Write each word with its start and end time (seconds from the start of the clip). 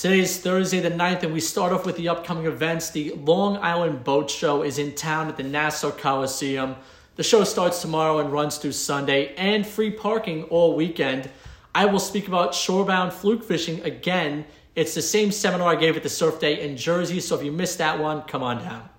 Today 0.00 0.20
is 0.20 0.38
Thursday 0.38 0.80
the 0.80 0.90
9th, 0.90 1.24
and 1.24 1.32
we 1.34 1.40
start 1.40 1.74
off 1.74 1.84
with 1.84 1.98
the 1.98 2.08
upcoming 2.08 2.46
events. 2.46 2.88
The 2.88 3.10
Long 3.10 3.58
Island 3.58 4.02
Boat 4.02 4.30
Show 4.30 4.62
is 4.62 4.78
in 4.78 4.94
town 4.94 5.28
at 5.28 5.36
the 5.36 5.42
Nassau 5.42 5.90
Coliseum. 5.90 6.76
The 7.16 7.22
show 7.22 7.44
starts 7.44 7.82
tomorrow 7.82 8.18
and 8.18 8.32
runs 8.32 8.56
through 8.56 8.72
Sunday, 8.72 9.34
and 9.34 9.66
free 9.66 9.90
parking 9.90 10.44
all 10.44 10.74
weekend. 10.74 11.28
I 11.74 11.84
will 11.84 11.98
speak 11.98 12.28
about 12.28 12.54
shorebound 12.54 13.12
fluke 13.12 13.44
fishing 13.44 13.82
again. 13.82 14.46
It's 14.74 14.94
the 14.94 15.02
same 15.02 15.30
seminar 15.30 15.68
I 15.68 15.76
gave 15.76 15.98
at 15.98 16.02
the 16.02 16.08
Surf 16.08 16.40
Day 16.40 16.66
in 16.66 16.78
Jersey, 16.78 17.20
so 17.20 17.36
if 17.36 17.44
you 17.44 17.52
missed 17.52 17.76
that 17.76 17.98
one, 18.00 18.22
come 18.22 18.42
on 18.42 18.64
down. 18.64 18.89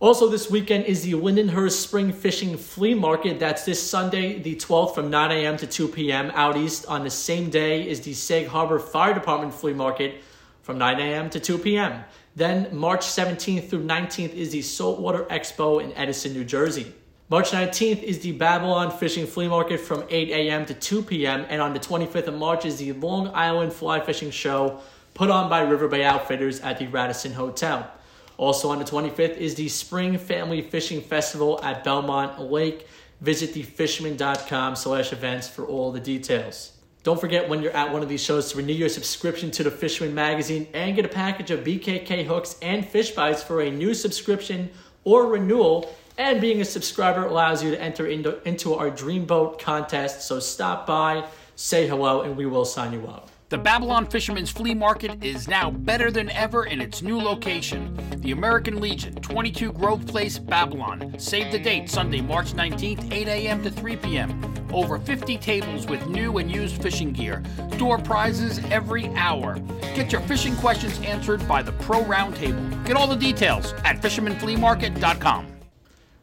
Also, 0.00 0.28
this 0.28 0.50
weekend 0.50 0.86
is 0.86 1.02
the 1.02 1.12
Lindenhurst 1.12 1.72
Spring 1.72 2.10
Fishing 2.10 2.56
Flea 2.56 2.94
Market. 2.94 3.38
That's 3.38 3.66
this 3.66 3.82
Sunday, 3.82 4.38
the 4.38 4.56
12th, 4.56 4.94
from 4.94 5.10
9 5.10 5.30
a.m. 5.30 5.58
to 5.58 5.66
2 5.66 5.88
p.m. 5.88 6.30
out 6.34 6.56
east. 6.56 6.86
On 6.86 7.04
the 7.04 7.10
same 7.10 7.50
day 7.50 7.86
is 7.86 8.00
the 8.00 8.14
Sag 8.14 8.46
Harbor 8.46 8.78
Fire 8.78 9.12
Department 9.12 9.52
Flea 9.52 9.74
Market 9.74 10.22
from 10.62 10.78
9 10.78 10.98
a.m. 11.00 11.28
to 11.28 11.38
2 11.38 11.58
p.m. 11.58 12.02
Then, 12.34 12.74
March 12.74 13.02
17th 13.02 13.68
through 13.68 13.84
19th 13.84 14.32
is 14.32 14.52
the 14.52 14.62
Saltwater 14.62 15.24
Expo 15.24 15.84
in 15.84 15.92
Edison, 15.92 16.32
New 16.32 16.44
Jersey. 16.44 16.94
March 17.28 17.50
19th 17.50 18.02
is 18.02 18.20
the 18.20 18.32
Babylon 18.32 18.90
Fishing 18.90 19.26
Flea 19.26 19.48
Market 19.48 19.80
from 19.80 20.04
8 20.08 20.30
a.m. 20.30 20.64
to 20.64 20.72
2 20.72 21.02
p.m. 21.02 21.44
And 21.50 21.60
on 21.60 21.74
the 21.74 21.78
25th 21.78 22.28
of 22.28 22.38
March 22.38 22.64
is 22.64 22.78
the 22.78 22.92
Long 22.92 23.28
Island 23.34 23.74
Fly 23.74 24.00
Fishing 24.00 24.30
Show 24.30 24.80
put 25.12 25.28
on 25.28 25.50
by 25.50 25.60
River 25.60 25.88
Bay 25.88 26.04
Outfitters 26.04 26.60
at 26.60 26.78
the 26.78 26.86
Radisson 26.86 27.34
Hotel. 27.34 27.92
Also 28.40 28.70
on 28.70 28.78
the 28.78 28.84
25th 28.86 29.36
is 29.36 29.54
the 29.54 29.68
Spring 29.68 30.16
Family 30.16 30.62
Fishing 30.62 31.02
Festival 31.02 31.60
at 31.62 31.84
Belmont 31.84 32.40
Lake. 32.40 32.86
Visit 33.20 33.52
thefisherman.com 33.52 34.76
slash 34.76 35.12
events 35.12 35.46
for 35.46 35.66
all 35.66 35.92
the 35.92 36.00
details. 36.00 36.72
Don't 37.02 37.20
forget 37.20 37.50
when 37.50 37.60
you're 37.60 37.76
at 37.76 37.92
one 37.92 38.02
of 38.02 38.08
these 38.08 38.24
shows 38.24 38.50
to 38.50 38.56
renew 38.56 38.72
your 38.72 38.88
subscription 38.88 39.50
to 39.50 39.62
the 39.62 39.70
Fisherman 39.70 40.14
magazine 40.14 40.66
and 40.72 40.96
get 40.96 41.04
a 41.04 41.08
package 41.08 41.50
of 41.50 41.60
BKK 41.60 42.24
hooks 42.24 42.56
and 42.62 42.82
fish 42.82 43.10
bites 43.10 43.42
for 43.42 43.60
a 43.60 43.70
new 43.70 43.92
subscription 43.92 44.70
or 45.04 45.26
renewal. 45.26 45.94
And 46.16 46.40
being 46.40 46.62
a 46.62 46.64
subscriber 46.64 47.26
allows 47.26 47.62
you 47.62 47.72
to 47.72 47.80
enter 47.82 48.06
into, 48.06 48.40
into 48.48 48.72
our 48.72 48.90
Dreamboat 48.90 49.58
contest. 49.58 50.22
So 50.22 50.40
stop 50.40 50.86
by, 50.86 51.26
say 51.56 51.86
hello, 51.86 52.22
and 52.22 52.38
we 52.38 52.46
will 52.46 52.64
sign 52.64 52.94
you 52.94 53.06
up. 53.06 53.28
The 53.50 53.58
Babylon 53.58 54.06
Fisherman's 54.06 54.48
Flea 54.48 54.74
Market 54.74 55.24
is 55.24 55.48
now 55.48 55.72
better 55.72 56.12
than 56.12 56.30
ever 56.30 56.66
in 56.66 56.80
its 56.80 57.02
new 57.02 57.18
location. 57.18 57.98
The 58.20 58.30
American 58.30 58.80
Legion, 58.80 59.16
22 59.16 59.72
Grove 59.72 60.06
Place, 60.06 60.38
Babylon. 60.38 61.16
Save 61.18 61.50
the 61.50 61.58
date, 61.58 61.90
Sunday, 61.90 62.20
March 62.20 62.52
19th, 62.52 63.12
8 63.12 63.26
a.m. 63.26 63.60
to 63.64 63.70
3 63.72 63.96
p.m. 63.96 64.54
Over 64.72 65.00
50 65.00 65.36
tables 65.38 65.84
with 65.86 66.06
new 66.06 66.38
and 66.38 66.48
used 66.48 66.80
fishing 66.80 67.12
gear. 67.12 67.42
Door 67.76 67.98
prizes 68.02 68.60
every 68.70 69.08
hour. 69.16 69.58
Get 69.96 70.12
your 70.12 70.20
fishing 70.20 70.54
questions 70.58 71.00
answered 71.00 71.48
by 71.48 71.60
the 71.60 71.72
Pro 71.72 72.04
Roundtable. 72.04 72.86
Get 72.86 72.96
all 72.96 73.08
the 73.08 73.16
details 73.16 73.72
at 73.84 74.00
fishermanfleamarket.com. 74.00 75.48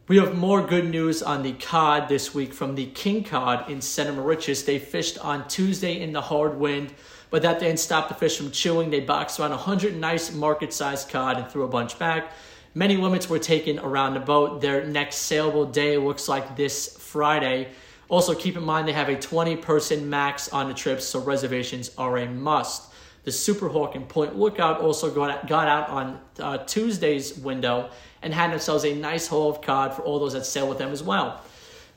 We 0.08 0.16
have 0.16 0.38
more 0.38 0.66
good 0.66 0.88
news 0.88 1.22
on 1.22 1.42
the 1.42 1.52
cod 1.52 2.08
this 2.08 2.34
week 2.34 2.54
from 2.54 2.74
the 2.74 2.86
King 2.86 3.22
Cod 3.22 3.70
in 3.70 3.82
Santa 3.82 4.12
Mauritius. 4.12 4.62
They 4.62 4.78
fished 4.78 5.18
on 5.18 5.46
Tuesday 5.48 6.00
in 6.00 6.14
the 6.14 6.22
hard 6.22 6.58
wind 6.58 6.94
but 7.30 7.42
that 7.42 7.60
didn't 7.60 7.78
stop 7.78 8.08
the 8.08 8.14
fish 8.14 8.36
from 8.36 8.50
chewing. 8.50 8.90
They 8.90 9.00
boxed 9.00 9.38
around 9.38 9.50
100 9.50 9.96
nice 9.96 10.32
market 10.32 10.72
sized 10.72 11.08
cod 11.08 11.38
and 11.38 11.48
threw 11.48 11.64
a 11.64 11.68
bunch 11.68 11.98
back. 11.98 12.32
Many 12.74 12.96
limits 12.96 13.28
were 13.28 13.38
taken 13.38 13.78
around 13.78 14.14
the 14.14 14.20
boat. 14.20 14.60
Their 14.60 14.84
next 14.86 15.16
saleable 15.16 15.66
day 15.66 15.96
looks 15.96 16.28
like 16.28 16.56
this 16.56 16.96
Friday. 16.98 17.68
Also, 18.08 18.34
keep 18.34 18.56
in 18.56 18.62
mind 18.62 18.88
they 18.88 18.92
have 18.92 19.08
a 19.08 19.18
20 19.18 19.56
person 19.56 20.08
max 20.08 20.48
on 20.50 20.68
the 20.68 20.74
trip, 20.74 21.00
so 21.00 21.20
reservations 21.20 21.90
are 21.98 22.18
a 22.18 22.26
must. 22.26 22.92
The 23.24 23.32
Super 23.32 23.68
Hawk 23.68 23.94
and 23.94 24.08
Point 24.08 24.36
Lookout 24.36 24.80
also 24.80 25.10
got, 25.10 25.46
got 25.46 25.68
out 25.68 25.90
on 25.90 26.20
uh, 26.38 26.58
Tuesday's 26.58 27.36
window 27.36 27.90
and 28.22 28.32
had 28.32 28.50
themselves 28.50 28.84
a 28.84 28.94
nice 28.94 29.26
haul 29.26 29.50
of 29.50 29.60
cod 29.60 29.94
for 29.94 30.02
all 30.02 30.18
those 30.18 30.32
that 30.32 30.46
sail 30.46 30.68
with 30.68 30.78
them 30.78 30.92
as 30.92 31.02
well. 31.02 31.42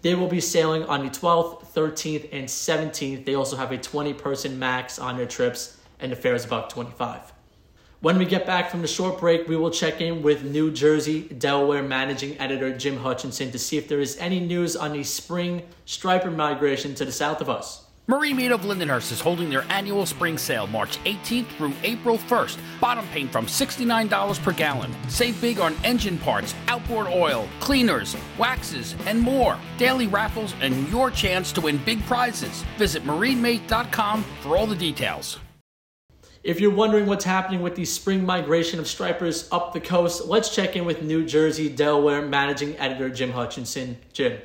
They 0.02 0.16
will 0.16 0.28
be 0.28 0.42
sailing 0.42 0.84
on 0.86 1.04
the 1.04 1.10
12th, 1.10 1.66
13th, 1.74 2.30
and 2.32 2.48
17th. 2.48 3.26
They 3.26 3.36
also 3.36 3.56
have 3.56 3.72
a 3.72 3.78
20 3.78 4.14
person 4.16 4.58
max 4.58 4.98
on 4.98 5.18
their 5.18 5.28
trips, 5.28 5.78
and 6.00 6.12
the 6.12 6.16
fare 6.16 6.36
is 6.36 6.46
about 6.46 6.70
25. 6.72 7.34
When 8.02 8.18
we 8.18 8.26
get 8.26 8.48
back 8.48 8.72
from 8.72 8.82
the 8.82 8.88
short 8.88 9.20
break, 9.20 9.48
we 9.48 9.56
will 9.56 9.70
check 9.70 10.02
in 10.02 10.24
with 10.24 10.44
New 10.44 10.72
Jersey, 10.72 11.22
Delaware 11.22 11.84
managing 11.84 12.36
editor 12.40 12.76
Jim 12.76 12.98
Hutchinson 12.98 13.52
to 13.52 13.60
see 13.60 13.78
if 13.78 13.88
there 13.88 14.00
is 14.00 14.18
any 14.18 14.40
news 14.40 14.76
on 14.76 14.94
the 14.94 15.04
spring 15.04 15.62
striper 15.86 16.32
migration 16.32 16.96
to 16.96 17.06
the 17.06 17.12
south 17.12 17.42
of 17.42 17.50
us. 17.50 17.86
Marine 18.08 18.36
Mate 18.36 18.52
of 18.52 18.62
Lindenhurst 18.62 19.12
is 19.12 19.22
holding 19.22 19.50
their 19.52 19.64
annual 19.70 20.08
spring 20.08 20.36
sale 20.36 20.66
March 20.66 20.98
18th 21.04 21.46
through 21.50 21.74
April 21.84 22.18
1st. 22.18 22.58
Bottom 22.80 23.08
paint 23.10 23.32
from 23.32 23.46
$69 23.46 24.42
per 24.42 24.52
gallon. 24.52 24.92
Save 25.08 25.40
big 25.40 25.60
on 25.60 25.76
engine 25.84 26.18
parts, 26.18 26.56
outboard 26.68 27.06
oil, 27.08 27.48
cleaners, 27.60 28.18
waxes, 28.40 28.96
and 29.06 29.20
more. 29.20 29.56
Daily 29.78 30.08
raffles 30.08 30.56
and 30.62 30.90
your 30.90 31.12
chance 31.12 31.52
to 31.52 31.62
win 31.62 31.78
big 31.78 32.04
prizes. 32.06 32.64
Visit 32.80 33.04
marinemate.com 33.04 34.24
for 34.42 34.58
all 34.58 34.66
the 34.66 34.76
details. 34.76 35.40
If 36.44 36.60
you're 36.60 36.74
wondering 36.74 37.06
what's 37.06 37.24
happening 37.24 37.62
with 37.62 37.76
the 37.76 37.86
spring 37.86 38.26
migration 38.26 38.80
of 38.80 38.88
stripers 38.88 39.48
up 39.52 39.74
the 39.74 39.80
coast, 39.80 40.26
let's 40.26 40.54
check 40.56 40.76
in 40.76 40.86
with 40.86 41.04
New 41.04 41.24
Jersey, 41.24 41.70
Delaware 41.70 42.24
managing 42.24 42.76
editor 42.80 43.12
Jim 43.12 43.32
Hutchinson. 43.32 43.96
Jim. 44.12 44.40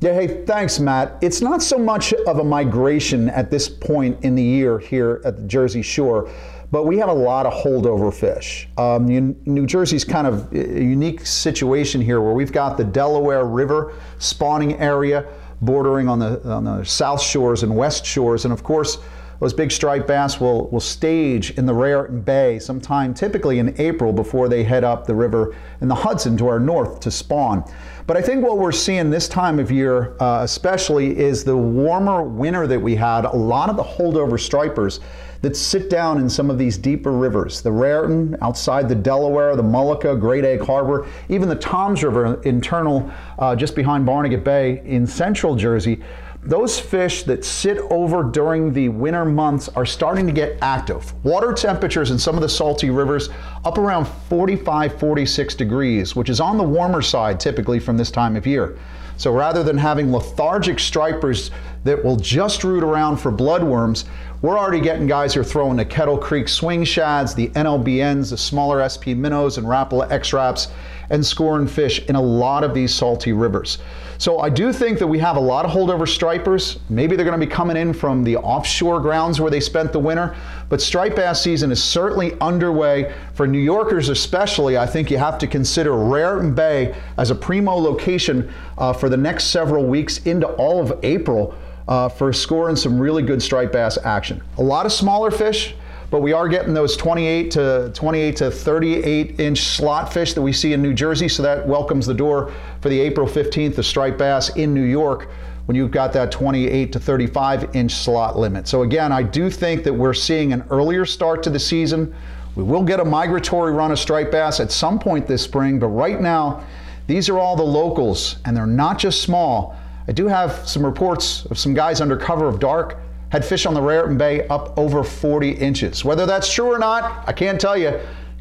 Yeah, 0.00 0.12
hey, 0.12 0.44
thanks, 0.44 0.78
Matt. 0.78 1.18
It's 1.22 1.40
not 1.40 1.60
so 1.60 1.76
much 1.76 2.12
of 2.12 2.38
a 2.38 2.44
migration 2.44 3.28
at 3.30 3.50
this 3.50 3.68
point 3.68 4.22
in 4.22 4.36
the 4.36 4.42
year 4.42 4.78
here 4.78 5.20
at 5.24 5.36
the 5.36 5.42
Jersey 5.42 5.82
Shore, 5.82 6.30
but 6.70 6.84
we 6.84 6.98
have 6.98 7.08
a 7.08 7.14
lot 7.14 7.46
of 7.46 7.52
holdover 7.52 8.14
fish. 8.14 8.68
Um, 8.78 9.08
New 9.08 9.66
Jersey's 9.66 10.04
kind 10.04 10.28
of 10.28 10.52
a 10.52 10.56
unique 10.56 11.26
situation 11.26 12.00
here 12.00 12.20
where 12.20 12.32
we've 12.32 12.52
got 12.52 12.76
the 12.76 12.84
Delaware 12.84 13.44
River 13.44 13.92
spawning 14.18 14.74
area 14.74 15.26
bordering 15.62 16.08
on 16.08 16.20
the, 16.20 16.48
on 16.48 16.62
the 16.62 16.84
south 16.84 17.20
shores 17.20 17.64
and 17.64 17.76
west 17.76 18.06
shores, 18.06 18.44
and 18.44 18.52
of 18.54 18.62
course, 18.62 18.98
those 19.40 19.52
big 19.52 19.70
striped 19.70 20.06
bass 20.06 20.40
will, 20.40 20.68
will 20.68 20.80
stage 20.80 21.52
in 21.52 21.66
the 21.66 21.74
Raritan 21.74 22.22
Bay 22.22 22.58
sometime 22.58 23.14
typically 23.14 23.58
in 23.58 23.74
April 23.80 24.12
before 24.12 24.48
they 24.48 24.64
head 24.64 24.84
up 24.84 25.06
the 25.06 25.14
river 25.14 25.54
in 25.80 25.88
the 25.88 25.94
Hudson 25.94 26.36
to 26.38 26.48
our 26.48 26.58
north 26.58 27.00
to 27.00 27.10
spawn. 27.10 27.64
But 28.06 28.16
I 28.16 28.22
think 28.22 28.42
what 28.42 28.58
we're 28.58 28.72
seeing 28.72 29.10
this 29.10 29.28
time 29.28 29.58
of 29.58 29.70
year, 29.70 30.16
uh, 30.18 30.40
especially, 30.42 31.16
is 31.18 31.44
the 31.44 31.56
warmer 31.56 32.22
winter 32.22 32.66
that 32.66 32.80
we 32.80 32.96
had. 32.96 33.26
A 33.26 33.36
lot 33.36 33.68
of 33.68 33.76
the 33.76 33.82
holdover 33.82 34.40
stripers 34.40 35.00
that 35.42 35.56
sit 35.56 35.88
down 35.88 36.18
in 36.18 36.28
some 36.28 36.50
of 36.50 36.58
these 36.58 36.76
deeper 36.76 37.12
rivers, 37.12 37.60
the 37.60 37.70
Raritan 37.70 38.36
outside 38.42 38.88
the 38.88 38.94
Delaware, 38.94 39.54
the 39.54 39.62
Mullica, 39.62 40.18
Great 40.18 40.44
Egg 40.44 40.60
Harbor, 40.62 41.06
even 41.28 41.48
the 41.48 41.54
Toms 41.54 42.02
River 42.02 42.42
internal 42.42 43.08
uh, 43.38 43.54
just 43.54 43.76
behind 43.76 44.04
Barnegat 44.04 44.42
Bay 44.42 44.82
in 44.84 45.06
central 45.06 45.54
Jersey 45.54 46.02
those 46.48 46.80
fish 46.80 47.24
that 47.24 47.44
sit 47.44 47.76
over 47.90 48.22
during 48.24 48.72
the 48.72 48.88
winter 48.88 49.26
months 49.26 49.68
are 49.68 49.84
starting 49.84 50.26
to 50.26 50.32
get 50.32 50.56
active. 50.62 51.12
Water 51.22 51.52
temperatures 51.52 52.10
in 52.10 52.18
some 52.18 52.36
of 52.36 52.40
the 52.40 52.48
salty 52.48 52.88
rivers 52.88 53.28
up 53.66 53.76
around 53.76 54.06
45, 54.06 54.98
46 54.98 55.54
degrees, 55.54 56.16
which 56.16 56.30
is 56.30 56.40
on 56.40 56.56
the 56.56 56.64
warmer 56.64 57.02
side 57.02 57.38
typically 57.38 57.78
from 57.78 57.98
this 57.98 58.10
time 58.10 58.34
of 58.34 58.46
year. 58.46 58.78
So 59.18 59.30
rather 59.30 59.62
than 59.62 59.76
having 59.76 60.10
lethargic 60.10 60.78
stripers 60.78 61.50
that 61.84 62.02
will 62.02 62.16
just 62.16 62.64
root 62.64 62.82
around 62.82 63.18
for 63.18 63.30
bloodworms, 63.30 64.04
we're 64.40 64.56
already 64.56 64.80
getting 64.80 65.08
guys 65.08 65.34
who 65.34 65.40
are 65.40 65.44
throwing 65.44 65.76
the 65.76 65.84
Kettle 65.84 66.16
Creek 66.16 66.48
swing 66.48 66.84
shads, 66.84 67.34
the 67.34 67.48
NLBNs, 67.48 68.30
the 68.30 68.36
smaller 68.36 68.86
SP 68.86 69.18
minnows, 69.18 69.58
and 69.58 69.66
Rapala 69.66 70.08
X-Raps, 70.12 70.68
and 71.10 71.26
scoring 71.26 71.66
fish 71.66 72.04
in 72.06 72.14
a 72.14 72.22
lot 72.22 72.62
of 72.62 72.72
these 72.72 72.94
salty 72.94 73.32
rivers. 73.32 73.78
So 74.18 74.38
I 74.38 74.48
do 74.48 74.72
think 74.72 75.00
that 75.00 75.06
we 75.08 75.18
have 75.18 75.36
a 75.36 75.40
lot 75.40 75.64
of 75.64 75.72
holdover 75.72 76.06
stripers. 76.06 76.78
Maybe 76.88 77.16
they're 77.16 77.24
going 77.24 77.38
to 77.38 77.44
be 77.44 77.50
coming 77.50 77.76
in 77.76 77.92
from 77.92 78.22
the 78.22 78.36
offshore 78.36 79.00
grounds 79.00 79.40
where 79.40 79.50
they 79.50 79.60
spent 79.60 79.92
the 79.92 79.98
winter, 79.98 80.36
but 80.68 80.80
striped 80.80 81.16
bass 81.16 81.42
season 81.42 81.72
is 81.72 81.82
certainly 81.82 82.38
underway. 82.40 83.12
For 83.34 83.46
New 83.48 83.58
Yorkers 83.58 84.08
especially, 84.08 84.78
I 84.78 84.86
think 84.86 85.10
you 85.10 85.18
have 85.18 85.38
to 85.38 85.48
consider 85.48 85.96
Raritan 85.96 86.54
Bay 86.54 86.94
as 87.16 87.32
a 87.32 87.34
primo 87.34 87.74
location 87.74 88.52
uh, 88.76 88.92
for 88.92 89.08
the 89.08 89.16
next 89.16 89.46
several 89.46 89.84
weeks 89.84 90.18
into 90.18 90.46
all 90.46 90.80
of 90.80 90.96
April 91.02 91.56
uh, 91.88 92.08
for 92.08 92.32
scoring 92.32 92.76
some 92.76 92.98
really 92.98 93.22
good 93.22 93.42
striped 93.42 93.72
bass 93.72 93.98
action. 94.04 94.42
A 94.58 94.62
lot 94.62 94.86
of 94.86 94.92
smaller 94.92 95.30
fish, 95.30 95.74
but 96.10 96.20
we 96.20 96.32
are 96.32 96.48
getting 96.48 96.74
those 96.74 96.96
28 96.96 97.50
to 97.52 97.90
28 97.94 98.36
to 98.36 98.50
38 98.50 99.40
inch 99.40 99.60
slot 99.60 100.12
fish 100.12 100.34
that 100.34 100.42
we 100.42 100.52
see 100.52 100.74
in 100.74 100.82
New 100.82 100.94
Jersey, 100.94 101.28
so 101.28 101.42
that 101.42 101.66
welcomes 101.66 102.06
the 102.06 102.14
door 102.14 102.52
for 102.80 102.90
the 102.90 103.00
April 103.00 103.26
15th, 103.26 103.74
the 103.74 103.82
striped 103.82 104.18
bass 104.18 104.50
in 104.56 104.72
New 104.72 104.84
York 104.84 105.28
when 105.64 105.76
you've 105.76 105.90
got 105.90 106.14
that 106.14 106.32
28 106.32 106.92
to 106.92 107.00
35 107.00 107.76
inch 107.76 107.92
slot 107.92 108.38
limit. 108.38 108.66
So 108.66 108.82
again, 108.82 109.12
I 109.12 109.22
do 109.22 109.50
think 109.50 109.84
that 109.84 109.92
we're 109.92 110.14
seeing 110.14 110.54
an 110.54 110.64
earlier 110.70 111.04
start 111.04 111.42
to 111.42 111.50
the 111.50 111.58
season. 111.58 112.14
We 112.54 112.62
will 112.62 112.82
get 112.82 113.00
a 113.00 113.04
migratory 113.04 113.72
run 113.72 113.92
of 113.92 113.98
striped 113.98 114.32
bass 114.32 114.60
at 114.60 114.72
some 114.72 114.98
point 114.98 115.26
this 115.26 115.42
spring, 115.42 115.78
but 115.78 115.88
right 115.88 116.20
now, 116.20 116.64
these 117.06 117.28
are 117.28 117.38
all 117.38 117.54
the 117.54 117.62
locals, 117.62 118.36
and 118.44 118.56
they're 118.56 118.66
not 118.66 118.98
just 118.98 119.22
small. 119.22 119.76
I 120.08 120.12
do 120.12 120.26
have 120.26 120.66
some 120.66 120.84
reports 120.84 121.44
of 121.46 121.58
some 121.58 121.74
guys 121.74 122.00
under 122.00 122.16
cover 122.16 122.48
of 122.48 122.58
dark 122.58 122.98
had 123.30 123.44
fish 123.44 123.66
on 123.66 123.74
the 123.74 123.82
Raritan 123.82 124.16
Bay 124.16 124.48
up 124.48 124.76
over 124.78 125.04
40 125.04 125.50
inches. 125.50 126.02
Whether 126.02 126.24
that's 126.24 126.52
true 126.52 126.72
or 126.72 126.78
not, 126.78 127.28
I 127.28 127.32
can't 127.32 127.60
tell 127.60 127.76
you. 127.76 128.00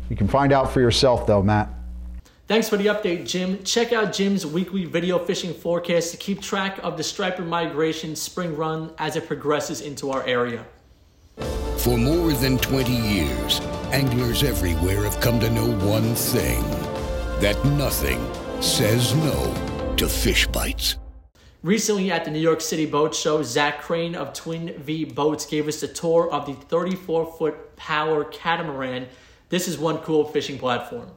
You 0.09 0.15
can 0.15 0.29
find 0.29 0.53
out 0.53 0.71
for 0.71 0.79
yourself, 0.79 1.27
though, 1.27 1.43
Matt. 1.43 1.69
Thanks 2.47 2.69
for 2.69 2.77
the 2.77 2.85
update, 2.85 3.27
Jim. 3.27 3.61
Check 3.65 3.91
out 3.91 4.13
Jim's 4.13 4.45
weekly 4.45 4.85
video 4.85 5.19
fishing 5.19 5.53
forecast 5.53 6.11
to 6.11 6.17
keep 6.17 6.41
track 6.41 6.79
of 6.83 6.95
the 6.95 7.03
striper 7.03 7.41
migration 7.41 8.15
spring 8.15 8.55
run 8.55 8.93
as 8.97 9.17
it 9.17 9.27
progresses 9.27 9.81
into 9.81 10.09
our 10.09 10.23
area. 10.23 10.65
For 11.79 11.97
more 11.97 12.31
than 12.31 12.57
20 12.59 12.89
years, 12.95 13.59
anglers 13.91 14.43
everywhere 14.43 15.03
have 15.03 15.19
come 15.19 15.41
to 15.41 15.49
know 15.49 15.69
one 15.85 16.15
thing 16.15 16.61
that 17.41 17.61
nothing 17.65 18.25
says 18.61 19.13
no 19.15 19.93
to 19.97 20.07
fish 20.07 20.47
bites. 20.47 20.95
Recently 21.63 22.11
at 22.11 22.23
the 22.23 22.29
New 22.29 22.39
York 22.39 22.61
City 22.61 22.85
Boat 22.85 23.15
Show, 23.15 23.41
Zach 23.41 23.81
Crane 23.81 24.13
of 24.13 24.31
Twin 24.31 24.75
V 24.77 25.05
Boats 25.05 25.43
gave 25.43 25.67
us 25.67 25.81
a 25.81 25.87
tour 25.87 26.31
of 26.31 26.45
the 26.45 26.53
34 26.53 27.33
foot 27.35 27.75
power 27.75 28.25
catamaran. 28.25 29.07
This 29.49 29.67
is 29.67 29.75
one 29.75 29.97
cool 29.97 30.23
fishing 30.23 30.59
platform. 30.59 31.09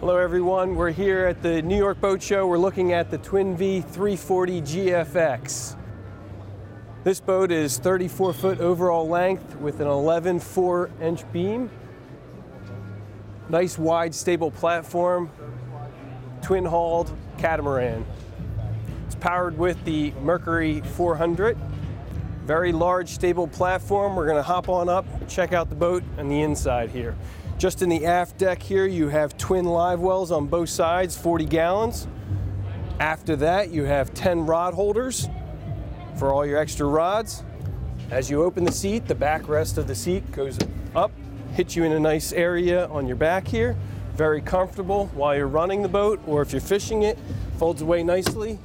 Hello 0.00 0.16
everyone, 0.16 0.76
we're 0.76 0.90
here 0.90 1.26
at 1.26 1.42
the 1.42 1.60
New 1.60 1.76
York 1.76 2.00
Boat 2.00 2.22
Show. 2.22 2.46
We're 2.46 2.56
looking 2.56 2.94
at 2.94 3.10
the 3.10 3.18
Twin 3.18 3.54
V 3.54 3.82
340 3.82 4.62
GFX. 4.62 5.76
This 7.04 7.20
boat 7.20 7.52
is 7.52 7.76
34 7.76 8.32
foot 8.32 8.60
overall 8.60 9.06
length 9.06 9.56
with 9.56 9.80
an 9.80 9.88
11 9.88 10.40
4 10.40 10.90
inch 11.02 11.30
beam. 11.32 11.68
Nice 13.50 13.78
wide 13.78 14.14
stable 14.14 14.50
platform, 14.50 15.30
twin 16.40 16.64
hulled 16.64 17.12
catamaran. 17.36 18.06
Powered 19.20 19.58
with 19.58 19.84
the 19.84 20.12
Mercury 20.22 20.80
400. 20.80 21.58
Very 22.46 22.72
large 22.72 23.10
stable 23.10 23.46
platform. 23.46 24.16
We're 24.16 24.26
gonna 24.26 24.42
hop 24.42 24.70
on 24.70 24.88
up, 24.88 25.04
check 25.28 25.52
out 25.52 25.68
the 25.68 25.76
boat 25.76 26.02
and 26.16 26.30
the 26.30 26.40
inside 26.40 26.88
here. 26.88 27.14
Just 27.58 27.82
in 27.82 27.90
the 27.90 28.06
aft 28.06 28.38
deck 28.38 28.62
here, 28.62 28.86
you 28.86 29.08
have 29.08 29.36
twin 29.36 29.66
live 29.66 30.00
wells 30.00 30.32
on 30.32 30.46
both 30.46 30.70
sides, 30.70 31.18
40 31.18 31.44
gallons. 31.44 32.08
After 32.98 33.36
that, 33.36 33.70
you 33.70 33.84
have 33.84 34.14
10 34.14 34.46
rod 34.46 34.72
holders 34.72 35.28
for 36.16 36.32
all 36.32 36.46
your 36.46 36.56
extra 36.56 36.86
rods. 36.86 37.44
As 38.10 38.30
you 38.30 38.42
open 38.42 38.64
the 38.64 38.72
seat, 38.72 39.06
the 39.06 39.14
backrest 39.14 39.76
of 39.76 39.86
the 39.86 39.94
seat 39.94 40.32
goes 40.32 40.58
up, 40.96 41.12
hits 41.52 41.76
you 41.76 41.84
in 41.84 41.92
a 41.92 42.00
nice 42.00 42.32
area 42.32 42.86
on 42.86 43.06
your 43.06 43.16
back 43.16 43.46
here. 43.46 43.76
Very 44.14 44.40
comfortable 44.40 45.08
while 45.08 45.36
you're 45.36 45.46
running 45.46 45.82
the 45.82 45.88
boat 45.88 46.20
or 46.26 46.40
if 46.40 46.52
you're 46.52 46.60
fishing 46.62 47.02
it, 47.02 47.18
folds 47.58 47.82
away 47.82 48.02
nicely 48.02 48.58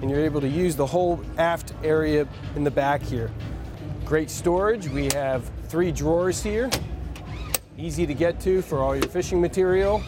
and 0.00 0.10
you're 0.10 0.24
able 0.24 0.40
to 0.40 0.48
use 0.48 0.76
the 0.76 0.86
whole 0.86 1.20
aft 1.38 1.74
area 1.82 2.26
in 2.56 2.64
the 2.64 2.70
back 2.70 3.02
here. 3.02 3.30
Great 4.04 4.30
storage. 4.30 4.88
We 4.88 5.08
have 5.14 5.50
three 5.68 5.92
drawers 5.92 6.42
here 6.42 6.70
easy 7.80 8.06
to 8.06 8.12
get 8.12 8.38
to 8.40 8.60
for 8.60 8.78
all 8.80 8.94
your 8.94 9.08
fishing 9.08 9.40
material. 9.40 10.02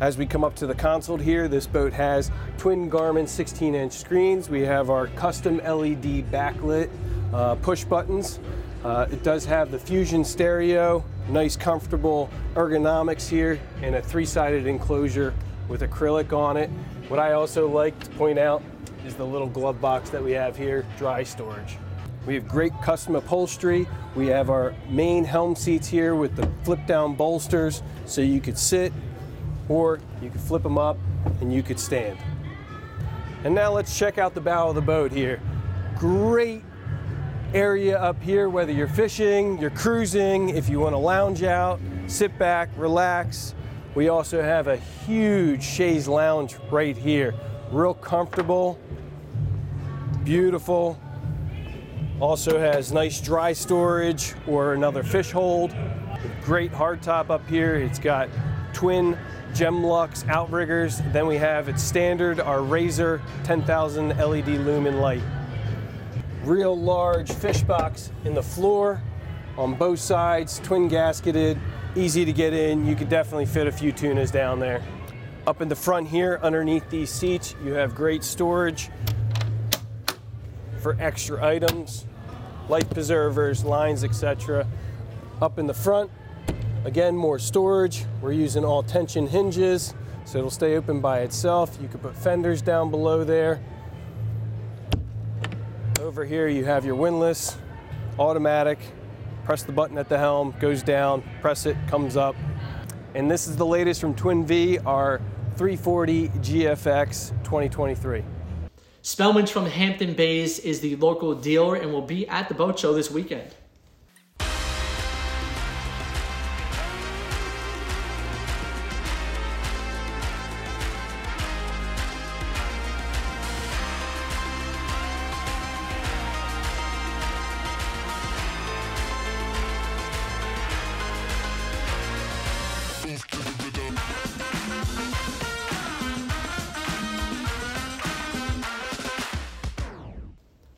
As 0.00 0.18
we 0.18 0.26
come 0.26 0.42
up 0.42 0.56
to 0.56 0.66
the 0.66 0.74
console 0.74 1.16
here, 1.16 1.46
this 1.46 1.68
boat 1.68 1.92
has 1.92 2.32
twin 2.58 2.90
Garmin 2.90 3.28
16 3.28 3.74
inch 3.76 3.92
screens. 3.92 4.50
We 4.50 4.62
have 4.62 4.90
our 4.90 5.06
custom 5.08 5.58
LED 5.58 6.24
backlit 6.32 6.90
uh, 7.32 7.54
push 7.56 7.84
buttons. 7.84 8.40
Uh, 8.82 9.06
it 9.12 9.22
does 9.22 9.44
have 9.44 9.70
the 9.70 9.78
Fusion 9.78 10.24
stereo, 10.24 11.04
nice 11.28 11.56
comfortable 11.56 12.28
ergonomics 12.54 13.28
here, 13.28 13.60
and 13.80 13.94
a 13.94 14.02
three-sided 14.02 14.66
enclosure 14.66 15.32
with 15.68 15.82
acrylic 15.82 16.32
on 16.32 16.56
it. 16.56 16.68
What 17.12 17.20
I 17.20 17.32
also 17.34 17.68
like 17.68 18.00
to 18.04 18.10
point 18.12 18.38
out 18.38 18.62
is 19.04 19.14
the 19.14 19.26
little 19.26 19.46
glove 19.46 19.82
box 19.82 20.08
that 20.08 20.24
we 20.24 20.32
have 20.32 20.56
here, 20.56 20.86
dry 20.96 21.22
storage. 21.22 21.76
We 22.24 22.32
have 22.36 22.48
great 22.48 22.72
custom 22.80 23.16
upholstery. 23.16 23.86
We 24.16 24.28
have 24.28 24.48
our 24.48 24.74
main 24.88 25.22
helm 25.22 25.54
seats 25.54 25.86
here 25.86 26.14
with 26.14 26.36
the 26.36 26.48
flip 26.64 26.86
down 26.86 27.14
bolsters 27.14 27.82
so 28.06 28.22
you 28.22 28.40
could 28.40 28.56
sit 28.56 28.94
or 29.68 30.00
you 30.22 30.30
could 30.30 30.40
flip 30.40 30.62
them 30.62 30.78
up 30.78 30.96
and 31.42 31.52
you 31.52 31.62
could 31.62 31.78
stand. 31.78 32.16
And 33.44 33.54
now 33.54 33.72
let's 33.72 33.98
check 33.98 34.16
out 34.16 34.34
the 34.34 34.40
bow 34.40 34.70
of 34.70 34.74
the 34.74 34.80
boat 34.80 35.12
here. 35.12 35.38
Great 35.98 36.64
area 37.52 37.98
up 37.98 38.22
here, 38.22 38.48
whether 38.48 38.72
you're 38.72 38.88
fishing, 38.88 39.58
you're 39.58 39.68
cruising, 39.68 40.48
if 40.48 40.70
you 40.70 40.80
want 40.80 40.94
to 40.94 40.98
lounge 40.98 41.42
out, 41.42 41.78
sit 42.06 42.38
back, 42.38 42.70
relax. 42.74 43.54
We 43.94 44.08
also 44.08 44.40
have 44.40 44.68
a 44.68 44.76
huge 44.76 45.62
chaise 45.62 46.08
lounge 46.08 46.56
right 46.70 46.96
here. 46.96 47.34
Real 47.70 47.92
comfortable, 47.92 48.78
beautiful, 50.24 50.98
also 52.18 52.58
has 52.58 52.90
nice 52.90 53.20
dry 53.20 53.52
storage 53.52 54.34
or 54.46 54.72
another 54.72 55.02
fish 55.02 55.30
hold. 55.30 55.74
Great 56.42 56.72
hardtop 56.72 57.28
up 57.28 57.46
here. 57.48 57.74
It's 57.76 57.98
got 57.98 58.30
twin 58.72 59.18
Gemlux 59.52 60.26
outriggers. 60.26 61.02
Then 61.12 61.26
we 61.26 61.36
have 61.36 61.68
its 61.68 61.82
standard, 61.82 62.40
our 62.40 62.62
Razor 62.62 63.20
10,000 63.44 64.16
LED 64.16 64.48
lumen 64.48 65.00
light. 65.00 65.22
Real 66.44 66.78
large 66.78 67.30
fish 67.30 67.62
box 67.62 68.10
in 68.24 68.32
the 68.32 68.42
floor 68.42 69.02
on 69.58 69.74
both 69.74 69.98
sides, 69.98 70.60
twin 70.60 70.88
gasketed, 70.88 71.58
easy 71.96 72.24
to 72.24 72.32
get 72.32 72.52
in. 72.52 72.86
You 72.86 72.96
could 72.96 73.08
definitely 73.08 73.46
fit 73.46 73.66
a 73.66 73.72
few 73.72 73.92
tunas 73.92 74.30
down 74.30 74.58
there. 74.58 74.82
Up 75.46 75.60
in 75.60 75.68
the 75.68 75.76
front 75.76 76.08
here, 76.08 76.38
underneath 76.42 76.88
these 76.88 77.10
seats, 77.10 77.54
you 77.64 77.72
have 77.72 77.94
great 77.94 78.24
storage 78.24 78.90
for 80.80 80.96
extra 81.00 81.44
items 81.44 82.06
life 82.68 82.88
preservers, 82.90 83.64
lines, 83.64 84.04
etc. 84.04 84.66
Up 85.40 85.58
in 85.58 85.66
the 85.66 85.74
front, 85.74 86.10
again, 86.84 87.14
more 87.14 87.38
storage. 87.38 88.04
We're 88.20 88.32
using 88.32 88.64
all 88.64 88.82
tension 88.82 89.26
hinges, 89.26 89.94
so 90.24 90.38
it'll 90.38 90.50
stay 90.50 90.76
open 90.76 91.00
by 91.00 91.20
itself. 91.20 91.76
You 91.82 91.88
could 91.88 92.02
put 92.02 92.16
fenders 92.16 92.62
down 92.62 92.90
below 92.90 93.24
there. 93.24 93.60
Over 96.00 96.24
here, 96.24 96.48
you 96.48 96.64
have 96.64 96.84
your 96.84 96.94
windlass, 96.94 97.56
automatic. 98.18 98.78
Press 99.44 99.64
the 99.64 99.72
button 99.72 99.98
at 99.98 100.08
the 100.08 100.18
helm, 100.18 100.54
goes 100.60 100.82
down, 100.82 101.22
press 101.40 101.66
it, 101.66 101.76
comes 101.88 102.16
up. 102.16 102.36
And 103.14 103.30
this 103.30 103.48
is 103.48 103.56
the 103.56 103.66
latest 103.66 104.00
from 104.00 104.14
Twin 104.14 104.46
V, 104.46 104.78
our 104.78 105.20
340 105.56 106.28
GFX 106.28 107.30
2023. 107.42 108.24
Spellman's 109.02 109.50
from 109.50 109.66
Hampton 109.66 110.14
Bays 110.14 110.60
is 110.60 110.80
the 110.80 110.94
local 110.96 111.34
dealer 111.34 111.74
and 111.74 111.92
will 111.92 112.02
be 112.02 112.26
at 112.28 112.48
the 112.48 112.54
boat 112.54 112.78
show 112.78 112.94
this 112.94 113.10
weekend. 113.10 113.52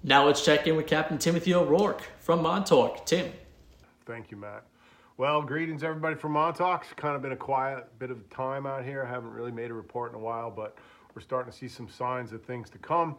Now 0.06 0.26
let's 0.26 0.44
check 0.44 0.66
in 0.66 0.76
with 0.76 0.86
Captain 0.86 1.16
Timothy 1.16 1.54
O'Rourke 1.54 2.02
from 2.20 2.42
Montauk. 2.42 3.06
Tim. 3.06 3.32
Thank 4.04 4.30
you, 4.30 4.36
Matt. 4.36 4.64
Well, 5.16 5.40
greetings 5.40 5.82
everybody 5.82 6.14
from 6.14 6.32
Montauk. 6.32 6.82
It's 6.82 6.92
kind 6.92 7.16
of 7.16 7.22
been 7.22 7.32
a 7.32 7.36
quiet 7.36 7.86
bit 7.98 8.10
of 8.10 8.28
time 8.28 8.66
out 8.66 8.84
here. 8.84 9.02
I 9.02 9.08
haven't 9.08 9.32
really 9.32 9.50
made 9.50 9.70
a 9.70 9.72
report 9.72 10.12
in 10.12 10.16
a 10.16 10.20
while, 10.20 10.50
but 10.50 10.76
we're 11.14 11.22
starting 11.22 11.50
to 11.50 11.56
see 11.56 11.68
some 11.68 11.88
signs 11.88 12.34
of 12.34 12.44
things 12.44 12.68
to 12.68 12.78
come. 12.78 13.16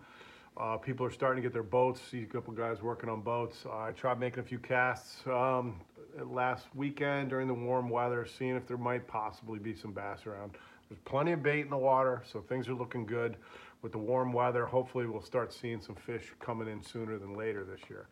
Uh, 0.58 0.78
people 0.78 1.04
are 1.04 1.12
starting 1.12 1.42
to 1.42 1.50
get 1.50 1.54
their 1.54 1.64
boats. 1.64 2.02
See 2.12 2.22
a 2.22 2.28
couple 2.28 2.54
guys 2.54 2.84
working 2.84 3.10
on 3.10 3.22
boats. 3.22 3.66
I 3.66 3.90
tried 3.90 4.20
making 4.20 4.42
a 4.42 4.44
few 4.44 4.60
casts 4.60 5.26
um, 5.26 5.82
last 6.24 6.68
weekend 6.76 7.32
during 7.32 7.48
the 7.48 7.54
warm 7.56 7.90
weather, 7.90 8.28
seeing 8.28 8.56
if 8.56 8.68
there 8.68 8.78
might 8.78 9.08
possibly 9.08 9.58
be 9.58 9.74
some 9.74 9.92
bass 9.92 10.28
around. 10.28 10.52
There's 10.88 11.02
plenty 11.04 11.32
of 11.32 11.42
bait 11.42 11.62
in 11.62 11.72
the 11.72 11.78
water, 11.78 12.22
so 12.32 12.42
things 12.42 12.68
are 12.68 12.76
looking 12.76 13.08
good 13.08 13.38
with 13.82 13.92
the 13.92 13.98
warm 13.98 14.34
weather, 14.34 14.66
hopefully 14.66 15.06
we'll 15.06 15.22
start 15.22 15.54
seeing 15.54 15.82
some 15.82 15.96
fish 15.96 16.32
coming 16.40 16.68
in 16.68 16.82
sooner 16.82 17.18
than 17.18 17.34
later 17.34 17.64
this 17.64 17.82
year. 17.90 18.08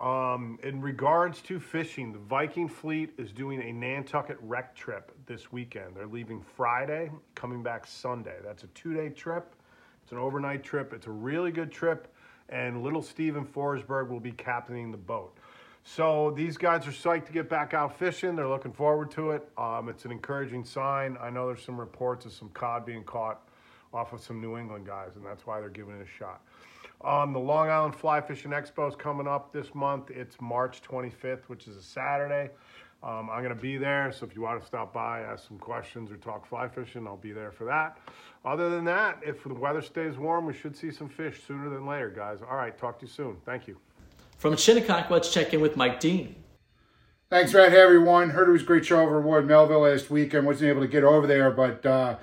Um, 0.00 0.58
in 0.62 0.82
regards 0.82 1.40
to 1.42 1.58
fishing, 1.58 2.12
the 2.12 2.18
Viking 2.18 2.68
fleet 2.68 3.14
is 3.16 3.32
doing 3.32 3.62
a 3.62 3.72
Nantucket 3.72 4.36
wreck 4.42 4.74
trip 4.74 5.10
this 5.24 5.50
weekend. 5.50 5.96
They're 5.96 6.06
leaving 6.06 6.42
Friday, 6.54 7.10
coming 7.34 7.62
back 7.62 7.86
Sunday. 7.86 8.36
That's 8.44 8.62
a 8.62 8.66
two-day 8.68 9.10
trip. 9.10 9.54
It's 10.02 10.12
an 10.12 10.18
overnight 10.18 10.62
trip. 10.62 10.92
It's 10.92 11.06
a 11.06 11.10
really 11.10 11.50
good 11.50 11.72
trip, 11.72 12.12
and 12.50 12.82
little 12.82 13.02
Steven 13.02 13.46
Forsberg 13.46 14.10
will 14.10 14.20
be 14.20 14.32
captaining 14.32 14.92
the 14.92 14.98
boat. 14.98 15.38
So 15.82 16.32
these 16.36 16.58
guys 16.58 16.86
are 16.86 16.90
psyched 16.90 17.26
to 17.26 17.32
get 17.32 17.48
back 17.48 17.72
out 17.72 17.96
fishing. 17.96 18.36
They're 18.36 18.48
looking 18.48 18.72
forward 18.72 19.10
to 19.12 19.30
it. 19.30 19.48
Um, 19.56 19.88
it's 19.88 20.04
an 20.04 20.10
encouraging 20.10 20.64
sign. 20.64 21.16
I 21.20 21.30
know 21.30 21.46
there's 21.46 21.62
some 21.62 21.78
reports 21.78 22.26
of 22.26 22.32
some 22.32 22.50
cod 22.50 22.84
being 22.84 23.04
caught 23.04 23.45
off 23.92 24.12
of 24.12 24.20
some 24.20 24.40
New 24.40 24.56
England 24.56 24.86
guys, 24.86 25.16
and 25.16 25.24
that's 25.24 25.46
why 25.46 25.60
they're 25.60 25.68
giving 25.68 25.98
it 25.98 26.02
a 26.02 26.18
shot. 26.18 26.42
Um, 27.04 27.32
the 27.32 27.38
Long 27.38 27.68
Island 27.68 27.94
Fly 27.94 28.20
Fishing 28.20 28.52
Expo 28.52 28.88
is 28.88 28.94
coming 28.94 29.26
up 29.26 29.52
this 29.52 29.74
month. 29.74 30.10
It's 30.10 30.40
March 30.40 30.82
25th, 30.82 31.44
which 31.48 31.68
is 31.68 31.76
a 31.76 31.82
Saturday. 31.82 32.50
Um, 33.02 33.28
I'm 33.30 33.42
going 33.42 33.54
to 33.54 33.60
be 33.60 33.76
there, 33.76 34.10
so 34.10 34.24
if 34.26 34.34
you 34.34 34.42
want 34.42 34.60
to 34.60 34.66
stop 34.66 34.92
by, 34.92 35.20
ask 35.20 35.46
some 35.46 35.58
questions, 35.58 36.10
or 36.10 36.16
talk 36.16 36.46
fly 36.46 36.66
fishing, 36.66 37.06
I'll 37.06 37.16
be 37.16 37.32
there 37.32 37.52
for 37.52 37.64
that. 37.64 37.98
Other 38.44 38.70
than 38.70 38.84
that, 38.86 39.20
if 39.24 39.44
the 39.44 39.54
weather 39.54 39.82
stays 39.82 40.16
warm, 40.16 40.46
we 40.46 40.54
should 40.54 40.76
see 40.76 40.90
some 40.90 41.08
fish 41.08 41.42
sooner 41.46 41.68
than 41.68 41.86
later, 41.86 42.10
guys. 42.10 42.38
All 42.48 42.56
right, 42.56 42.76
talk 42.76 42.98
to 43.00 43.06
you 43.06 43.12
soon. 43.12 43.36
Thank 43.44 43.68
you. 43.68 43.76
From 44.38 44.56
Shinnecock, 44.56 45.10
let's 45.10 45.32
check 45.32 45.52
in 45.52 45.60
with 45.60 45.76
Mike 45.76 46.00
Dean. 46.00 46.34
Thanks, 47.28 47.52
Red. 47.52 47.72
Hey, 47.72 47.80
everyone. 47.80 48.30
Heard 48.30 48.48
it 48.48 48.52
was 48.52 48.62
a 48.62 48.64
great 48.64 48.86
show 48.86 49.00
over 49.00 49.18
at 49.18 49.24
Ward 49.24 49.46
Melville 49.46 49.80
last 49.80 50.10
week 50.10 50.26
weekend. 50.26 50.46
Wasn't 50.46 50.68
able 50.68 50.82
to 50.82 50.88
get 50.88 51.02
over 51.02 51.26
there, 51.26 51.50
but 51.50 51.84
uh, 51.84 52.16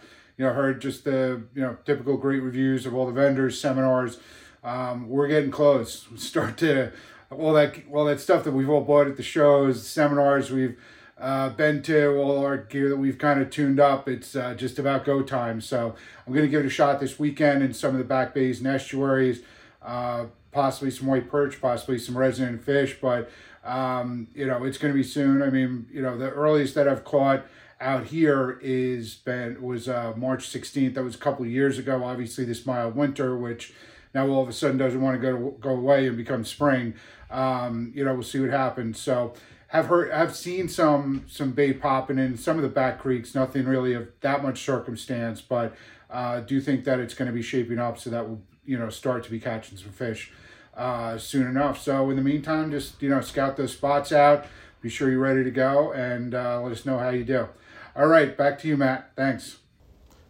you 0.44 0.50
know, 0.50 0.56
heard 0.56 0.82
just 0.82 1.06
the 1.06 1.42
you 1.56 1.62
know 1.62 1.78
typical 1.86 2.18
great 2.18 2.44
reviews 2.44 2.86
of 2.86 2.94
all 2.94 3.06
the 3.06 3.14
vendors, 3.14 3.58
seminars. 3.58 4.20
Um, 4.62 5.08
we're 5.08 5.30
getting 5.30 5.52
close. 5.52 6.12
We 6.12 6.18
Start 6.18 6.58
to 6.58 6.92
all 7.32 7.54
that 7.54 7.76
all 7.94 8.04
that 8.04 8.20
stuff 8.20 8.44
that 8.44 8.52
we've 8.52 8.70
all 8.70 8.82
bought 8.82 9.08
at 9.08 9.16
the 9.16 9.24
shows, 9.24 9.88
seminars 9.88 10.52
we've 10.52 10.78
uh, 11.18 11.48
been 11.52 11.82
to, 11.84 12.18
all 12.18 12.46
our 12.46 12.58
gear 12.58 12.90
that 12.90 12.98
we've 12.98 13.18
kind 13.18 13.42
of 13.42 13.52
tuned 13.52 13.80
up. 13.80 14.10
It's 14.10 14.36
uh, 14.36 14.54
just 14.54 14.78
about 14.80 15.06
go 15.06 15.22
time. 15.22 15.62
So 15.62 15.96
I'm 16.28 16.34
going 16.34 16.46
to 16.46 16.52
give 16.52 16.60
it 16.60 16.68
a 16.68 16.70
shot 16.70 17.00
this 17.00 17.18
weekend 17.18 17.64
in 17.64 17.74
some 17.74 17.92
of 17.92 17.98
the 17.98 18.04
back 18.04 18.34
bays 18.34 18.60
and 18.60 18.68
estuaries, 18.68 19.44
uh, 19.82 20.26
possibly 20.52 20.92
some 20.92 21.08
white 21.08 21.30
perch, 21.30 21.62
possibly 21.62 21.98
some 21.98 22.18
resident 22.18 22.66
fish. 22.66 22.98
But 23.02 23.32
um, 23.64 24.28
you 24.36 24.46
know, 24.46 24.66
it's 24.66 24.78
going 24.78 24.94
to 24.94 24.98
be 24.98 25.04
soon. 25.04 25.42
I 25.42 25.50
mean, 25.50 25.88
you 25.90 26.02
know, 26.02 26.18
the 26.18 26.32
earliest 26.32 26.76
that 26.76 26.90
I've 26.90 27.06
caught 27.06 27.46
out 27.84 28.06
here 28.06 28.60
is 28.62 29.16
been 29.16 29.62
was 29.62 29.90
uh, 29.90 30.14
March 30.16 30.48
16th. 30.50 30.96
That 30.96 31.04
was 31.04 31.16
a 31.16 31.20
couple 31.20 31.46
years 31.46 31.78
ago. 31.78 32.04
Obviously, 32.04 32.46
this 32.46 32.66
mild 32.66 32.96
winter, 32.96 33.38
which 33.38 33.74
now 34.14 34.28
all 34.28 34.42
of 34.42 34.50
a 34.50 34.54
sudden 34.54 34.78
doesn't 34.78 35.02
want 35.02 35.22
to 35.22 35.22
go 35.22 35.52
go 35.60 35.72
away 35.72 36.08
and 36.08 36.16
become 36.16 36.46
spring. 36.46 36.96
Um, 37.30 37.92
you 37.94 38.06
know, 38.06 38.14
we'll 38.14 38.24
see 38.24 38.40
what 38.40 38.52
happens. 38.52 39.00
So 39.00 39.34
have 39.68 39.88
heard, 39.88 40.12
I've 40.12 40.36
seen 40.36 40.70
some 40.70 41.26
some 41.28 41.52
bait 41.52 41.82
popping 41.82 42.18
in 42.18 42.38
some 42.38 42.56
of 42.58 42.64
the 42.64 42.70
back 42.70 43.00
creeks. 43.00 43.36
Nothing 43.36 43.66
really 43.66 43.94
of 43.94 44.08
that 44.22 44.42
much 44.42 44.64
circumstance, 44.64 45.42
but 45.42 45.76
uh, 46.10 46.40
do 46.40 46.62
think 46.62 46.86
that 46.86 47.00
it's 47.00 47.14
going 47.14 47.28
to 47.28 47.34
be 47.34 47.42
shaping 47.42 47.80
up 47.80 48.00
so 48.00 48.10
that 48.10 48.28
we'll 48.28 48.42
you 48.66 48.78
know 48.78 48.90
start 48.90 49.24
to 49.26 49.32
be 49.32 49.40
catching 49.40 49.78
some 49.78 49.92
fish 49.92 50.32
uh, 50.78 51.18
soon 51.18 51.48
enough. 51.48 51.82
So 51.82 52.10
in 52.10 52.16
the 52.16 52.22
meantime, 52.22 52.72
just 52.72 53.02
you 53.02 53.10
know 53.10 53.20
scout 53.20 53.58
those 53.58 53.74
spots 53.74 54.12
out. 54.12 54.46
Be 54.82 54.90
sure 54.90 55.10
you're 55.10 55.20
ready 55.20 55.44
to 55.44 55.52
go 55.52 55.92
and 55.94 56.36
uh, 56.36 56.62
let 56.62 56.72
us 56.72 56.86
know 56.86 56.98
how 56.98 57.10
you 57.10 57.24
do. 57.24 57.48
All 57.96 58.08
right, 58.08 58.36
back 58.36 58.58
to 58.60 58.68
you, 58.68 58.76
Matt. 58.76 59.12
Thanks. 59.16 59.58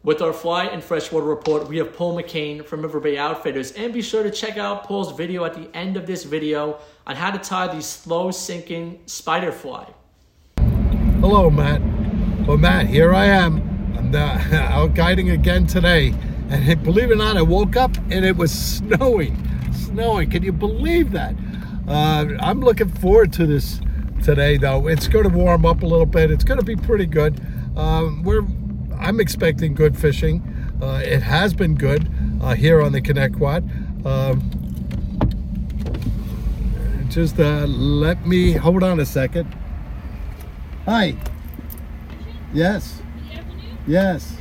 With 0.03 0.22
our 0.22 0.34
fly 0.34 0.65
and 0.65 0.84
freshwater 0.84 1.25
report, 1.25 1.70
we 1.70 1.77
have 1.77 1.93
Paul 1.93 2.22
McCain 2.22 2.65
from 2.65 2.82
River 2.82 3.00
Bay 3.00 3.17
Outfitters. 3.17 3.72
And 3.72 3.93
be 3.93 4.01
sure 4.01 4.22
to 4.22 4.29
check 4.29 4.58
out 4.58 4.84
Paul's 4.84 5.15
video 5.15 5.46
at 5.46 5.53
the 5.53 5.74
end 5.74 5.96
of 5.96 6.05
this 6.05 6.25
video 6.25 6.79
on 7.08 7.15
how 7.15 7.32
to 7.32 7.39
tie 7.39 7.74
the 7.74 7.82
slow 7.82 8.32
sinking 8.32 9.00
spider 9.05 9.53
fly. 9.53 9.88
Hello, 11.22 11.50
Matt. 11.50 11.82
Well, 12.46 12.58
Matt, 12.58 12.88
here 12.88 13.13
I 13.13 13.27
am. 13.27 13.62
I'm 13.98 14.13
uh, 14.13 14.43
out 14.70 14.93
guiding 14.93 15.29
again 15.29 15.65
today. 15.65 16.13
And 16.50 16.84
believe 16.84 17.12
it 17.12 17.13
or 17.13 17.15
not, 17.15 17.38
I 17.38 17.43
woke 17.43 17.77
up 17.77 17.96
and 18.10 18.25
it 18.25 18.36
was 18.36 18.51
snowing. 18.51 19.38
Snowing. 19.72 20.29
Can 20.29 20.43
you 20.43 20.51
believe 20.51 21.12
that? 21.12 21.34
Uh, 21.88 22.25
I'm 22.41 22.60
looking 22.60 22.89
forward 22.89 23.32
to 23.34 23.46
this 23.46 23.79
today, 24.22 24.58
though. 24.58 24.88
It's 24.88 25.08
going 25.08 25.29
to 25.29 25.34
warm 25.34 25.65
up 25.65 25.82
a 25.82 25.86
little 25.86 26.05
bit. 26.05 26.29
It's 26.29 26.43
going 26.43 26.60
to 26.60 26.65
be 26.65 26.75
pretty 26.75 27.05
good. 27.05 27.39
Um, 27.75 28.24
we're 28.24 28.46
I'm 29.00 29.20
expecting 29.20 29.74
good 29.74 29.98
fishing. 29.98 30.42
Uh, 30.82 31.01
it 31.03 31.22
has 31.22 31.53
been 31.53 31.75
good 31.75 32.10
uh, 32.42 32.53
here 32.56 32.82
on 32.82 32.92
the 32.92 33.01
Connecticut. 33.01 33.63
Um, 34.06 34.50
just 37.10 37.39
uh, 37.39 37.65
let 37.65 38.25
me 38.25 38.53
hold 38.53 38.84
on 38.84 39.00
a 39.00 39.06
second. 39.06 39.53
Hi. 40.86 41.15
Yes. 42.53 43.01
Yes. 43.88 44.38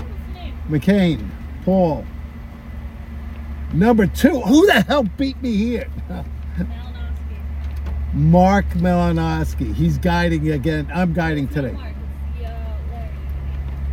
McCain. 0.68 1.28
Paul. 1.64 2.04
Number 3.72 4.06
two. 4.06 4.40
Who 4.40 4.66
the 4.66 4.82
hell 4.82 5.04
beat 5.04 5.40
me 5.42 5.56
here? 5.56 5.88
Mark 8.12 8.66
Melanowski. 8.70 9.74
He's 9.74 9.98
guiding 9.98 10.50
again. 10.50 10.90
I'm 10.94 11.12
guiding 11.12 11.48
today. 11.48 11.76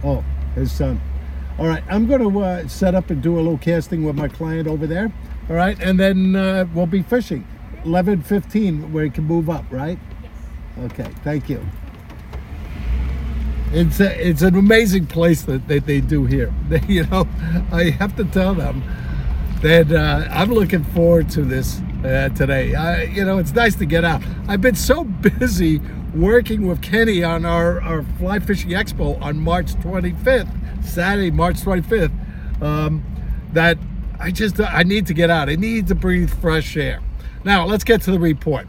Oh 0.03 0.24
his 0.56 0.72
son. 0.72 1.01
All 1.58 1.68
right, 1.68 1.84
I'm 1.89 2.08
going 2.08 2.22
to 2.22 2.39
uh, 2.39 2.68
set 2.68 2.96
up 2.96 3.10
and 3.10 3.22
do 3.22 3.36
a 3.36 3.41
little 3.41 3.58
casting 3.58 4.03
with 4.03 4.15
my 4.15 4.27
client 4.27 4.68
over 4.68 4.88
there. 4.88 5.12
All 5.50 5.56
right, 5.56 5.77
and 5.82 6.00
then 6.00 6.36
uh, 6.36 6.65
we'll 6.74 6.86
be 6.86 7.01
fishing. 7.01 7.46
11:15, 7.84 8.91
where 8.91 9.06
you 9.06 9.12
can 9.12 9.24
move 9.24 9.50
up, 9.50 9.65
right? 9.70 9.98
Yes. 10.77 10.91
Okay, 10.91 11.10
thank 11.24 11.50
you. 11.50 11.65
It's 13.72 14.00
a, 14.00 14.27
it's 14.27 14.41
an 14.41 14.56
amazing 14.56 15.08
place 15.08 15.44
that, 15.44 15.68
that 15.68 15.86
they 15.86 16.01
do 16.01 16.25
here. 16.25 16.53
They, 16.70 16.82
you 16.88 17.06
know, 17.08 17.27
I 17.72 17.91
have 17.91 18.15
to 18.18 18.25
tell 18.25 18.56
them 18.56 18.84
that 19.62 19.91
uh, 19.91 20.27
I'm 20.32 20.51
looking 20.51 20.84
forward 20.84 21.29
to 21.32 21.44
this 21.44 21.82
uh, 22.03 22.29
today. 22.29 22.75
I, 22.75 23.03
you 23.03 23.25
know, 23.25 23.38
it's 23.38 23.53
nice 23.53 23.75
to 23.75 23.86
get 23.86 24.03
out. 24.03 24.22
I've 24.48 24.62
been 24.62 24.75
so 24.75 25.03
busy 25.39 25.82
working 26.13 26.68
with 26.68 26.82
Kenny 26.82 27.24
on 27.24 27.46
our, 27.46 27.82
our 27.82 28.03
Fly 28.18 28.39
Fishing 28.39 28.72
Expo 28.72 29.22
on 29.22 29.39
March 29.39 29.74
25th, 29.75 30.86
Saturday, 30.86 31.32
March 31.32 31.58
25th, 31.58 32.62
um, 32.62 33.03
that 33.53 33.77
I 34.20 34.32
just, 34.32 34.60
I 34.60 34.84
need 34.84 35.08
to 35.08 35.13
get 35.13 35.29
out. 35.29 35.50
I 35.50 35.56
need 35.56 35.88
to 35.88 35.96
breathe 35.96 36.29
fresh 36.29 36.75
air. 36.75 37.01
Now, 37.44 37.65
let's 37.65 37.84
get 37.84 38.01
to 38.03 38.12
the 38.12 38.20
report. 38.20 38.68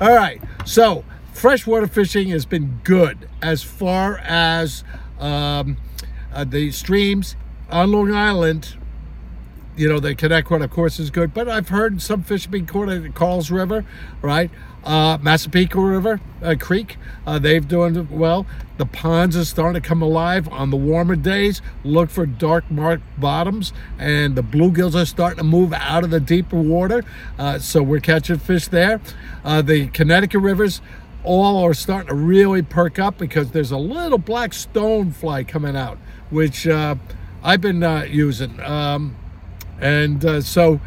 All 0.00 0.14
right, 0.14 0.40
so 0.64 1.04
freshwater 1.32 1.86
fishing 1.86 2.28
has 2.28 2.46
been 2.46 2.80
good 2.82 3.28
as 3.42 3.62
far 3.62 4.18
as 4.18 4.84
um, 5.18 5.76
uh, 6.32 6.44
the 6.44 6.70
streams 6.70 7.36
on 7.70 7.92
Long 7.92 8.12
Island 8.12 8.76
you 9.76 9.88
know, 9.88 10.00
the 10.00 10.14
Connecticut, 10.14 10.62
of 10.62 10.70
course, 10.70 10.98
is 10.98 11.10
good, 11.10 11.34
but 11.34 11.48
I've 11.48 11.68
heard 11.68 12.00
some 12.00 12.22
fish 12.22 12.46
being 12.46 12.66
caught 12.66 12.88
at 12.88 13.02
Carlls 13.14 13.50
River, 13.50 13.84
right? 14.22 14.50
Uh, 14.82 15.18
Massapequa 15.20 15.80
River 15.80 16.20
uh, 16.42 16.54
Creek, 16.58 16.96
uh, 17.26 17.38
they've 17.38 17.66
doing 17.66 18.08
well. 18.10 18.46
The 18.78 18.86
ponds 18.86 19.36
are 19.36 19.44
starting 19.44 19.80
to 19.82 19.86
come 19.86 20.00
alive 20.00 20.48
on 20.48 20.70
the 20.70 20.76
warmer 20.76 21.16
days. 21.16 21.60
Look 21.84 22.08
for 22.08 22.24
dark 22.24 22.70
marked 22.70 23.02
bottoms, 23.20 23.72
and 23.98 24.34
the 24.34 24.42
bluegills 24.42 24.94
are 24.94 25.04
starting 25.04 25.38
to 25.38 25.44
move 25.44 25.72
out 25.72 26.04
of 26.04 26.10
the 26.10 26.20
deeper 26.20 26.56
water. 26.56 27.04
Uh, 27.38 27.58
so 27.58 27.82
we're 27.82 28.00
catching 28.00 28.38
fish 28.38 28.68
there. 28.68 29.00
Uh, 29.44 29.60
the 29.60 29.88
Connecticut 29.88 30.40
rivers, 30.40 30.80
all 31.24 31.62
are 31.64 31.74
starting 31.74 32.08
to 32.08 32.14
really 32.14 32.62
perk 32.62 32.98
up 32.98 33.18
because 33.18 33.50
there's 33.50 33.72
a 33.72 33.78
little 33.78 34.18
black 34.18 34.54
stone 34.54 35.10
fly 35.10 35.42
coming 35.42 35.76
out, 35.76 35.98
which 36.30 36.66
uh, 36.66 36.94
I've 37.42 37.60
been 37.60 37.82
using. 38.08 38.60
Um, 38.60 39.16
and 39.80 40.24
uh, 40.24 40.40
so 40.40 40.80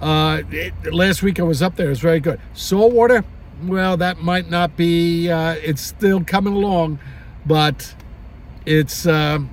uh, 0.00 0.42
it, 0.50 0.74
last 0.92 1.22
week 1.22 1.40
I 1.40 1.42
was 1.44 1.62
up 1.62 1.76
there. 1.76 1.86
It 1.86 1.90
was 1.90 2.00
very 2.00 2.20
good. 2.20 2.40
Saltwater, 2.52 3.24
well, 3.62 3.96
that 3.96 4.18
might 4.18 4.50
not 4.50 4.76
be. 4.76 5.30
Uh, 5.30 5.52
it's 5.54 5.82
still 5.82 6.22
coming 6.24 6.52
along, 6.54 6.98
but 7.46 7.94
it's 8.66 9.06
um, 9.06 9.50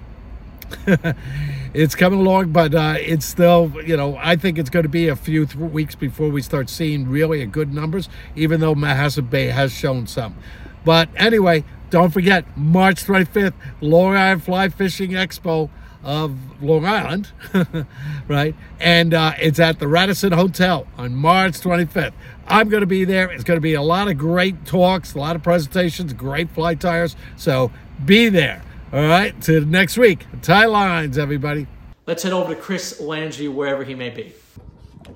it's 1.73 1.95
coming 1.95 2.19
along. 2.19 2.51
But 2.51 2.75
uh, 2.75 2.95
it's 2.99 3.25
still, 3.25 3.71
you 3.85 3.95
know, 3.95 4.17
I 4.17 4.35
think 4.35 4.57
it's 4.57 4.69
going 4.69 4.83
to 4.83 4.89
be 4.89 5.07
a 5.07 5.15
few 5.15 5.45
th- 5.45 5.55
weeks 5.55 5.95
before 5.95 6.29
we 6.29 6.41
start 6.41 6.69
seeing 6.69 7.07
really 7.07 7.45
good 7.45 7.73
numbers. 7.73 8.09
Even 8.35 8.59
though 8.59 8.75
Manhasset 8.75 9.29
Bay 9.29 9.47
has 9.47 9.71
shown 9.71 10.07
some. 10.07 10.35
But 10.83 11.09
anyway, 11.15 11.63
don't 11.91 12.09
forget 12.09 12.45
March 12.57 13.05
25th, 13.05 13.53
Long 13.81 14.15
Island 14.15 14.43
Fly 14.43 14.69
Fishing 14.69 15.11
Expo 15.11 15.69
of 16.03 16.35
Long 16.61 16.85
Island, 16.85 17.31
right? 18.27 18.55
And 18.79 19.13
uh, 19.13 19.33
it's 19.39 19.59
at 19.59 19.79
the 19.79 19.87
Radisson 19.87 20.31
Hotel 20.31 20.87
on 20.97 21.15
March 21.15 21.53
25th. 21.53 22.13
I'm 22.47 22.69
going 22.69 22.81
to 22.81 22.87
be 22.87 23.05
there. 23.05 23.31
It's 23.31 23.43
going 23.43 23.57
to 23.57 23.61
be 23.61 23.73
a 23.73 23.81
lot 23.81 24.07
of 24.07 24.17
great 24.17 24.65
talks, 24.65 25.13
a 25.13 25.19
lot 25.19 25.35
of 25.35 25.43
presentations, 25.43 26.13
great 26.13 26.49
fly 26.49 26.75
tyers. 26.75 27.15
So 27.37 27.71
be 28.03 28.29
there. 28.29 28.63
All 28.91 29.01
right. 29.01 29.39
Till 29.41 29.65
next 29.65 29.97
week. 29.97 30.25
Tie 30.41 30.65
lines, 30.65 31.17
everybody. 31.17 31.67
Let's 32.05 32.23
head 32.23 32.33
over 32.33 32.53
to 32.53 32.59
Chris 32.59 32.99
Lange, 32.99 33.47
wherever 33.53 33.83
he 33.83 33.95
may 33.95 34.09
be. 34.09 34.33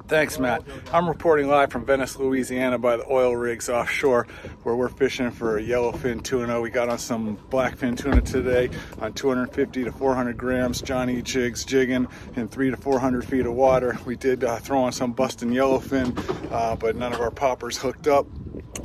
Thanks, 0.07 0.37
Matt. 0.39 0.63
I'm 0.93 1.07
reporting 1.07 1.47
live 1.47 1.71
from 1.71 1.85
Venice, 1.85 2.17
Louisiana 2.17 2.77
by 2.77 2.97
the 2.97 3.05
oil 3.09 3.35
rigs 3.35 3.69
offshore 3.69 4.27
where 4.63 4.75
we're 4.75 4.89
fishing 4.89 5.31
for 5.31 5.59
yellowfin 5.59 6.23
tuna. 6.23 6.61
We 6.61 6.69
got 6.69 6.89
on 6.89 6.99
some 6.99 7.37
blackfin 7.49 7.97
tuna 7.97 8.21
today 8.21 8.69
on 8.99 9.13
250 9.13 9.83
to 9.85 9.91
400 9.91 10.37
grams, 10.37 10.81
Johnny 10.81 11.21
jigs 11.21 11.65
jigging 11.65 12.07
in 12.35 12.47
three 12.47 12.69
to 12.69 12.77
400 12.77 13.25
feet 13.25 13.45
of 13.45 13.53
water. 13.53 13.97
We 14.05 14.15
did 14.15 14.43
uh, 14.43 14.57
throw 14.57 14.83
on 14.83 14.91
some 14.91 15.13
busting 15.13 15.49
yellowfin, 15.49 16.51
uh, 16.51 16.75
but 16.75 16.95
none 16.95 17.13
of 17.13 17.19
our 17.19 17.31
poppers 17.31 17.77
hooked 17.77 18.07
up. 18.07 18.27